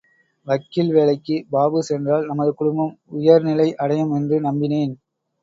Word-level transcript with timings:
வக்கீல் 0.47 0.89
வேலைக்கு 0.91 1.45
பாபு 1.49 1.83
சென்றால் 1.83 2.25
நமது 2.25 2.53
குடும்பம் 2.53 2.97
உயர்நிலை 3.11 3.75
அடையும் 3.75 4.13
என்று 4.13 4.37
நம்பினேன். 4.41 4.95